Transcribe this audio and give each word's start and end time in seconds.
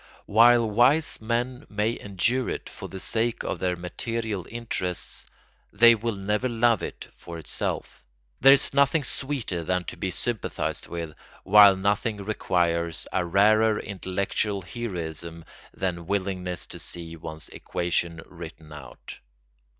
While 0.25 0.67
wise 0.67 1.21
men 1.21 1.67
may 1.69 1.99
endure 1.99 2.49
it 2.49 2.67
for 2.67 2.89
the 2.89 2.99
sake 2.99 3.43
of 3.43 3.59
their 3.59 3.75
material 3.75 4.47
interests, 4.49 5.27
they 5.71 5.93
will 5.93 6.15
never 6.15 6.49
love 6.49 6.81
it 6.81 7.05
for 7.13 7.37
itself. 7.37 8.03
There 8.39 8.53
is 8.53 8.73
nothing 8.73 9.03
sweeter 9.03 9.63
than 9.63 9.83
to 9.83 9.97
be 9.97 10.09
sympathised 10.09 10.87
with, 10.87 11.13
while 11.43 11.75
nothing 11.75 12.17
requires 12.17 13.05
a 13.13 13.23
rarer 13.23 13.79
intellectual 13.79 14.63
heroism 14.63 15.45
than 15.71 16.07
willingness 16.07 16.65
to 16.65 16.79
see 16.79 17.15
one's 17.15 17.49
equation 17.49 18.23
written 18.25 18.73
out. 18.73 19.19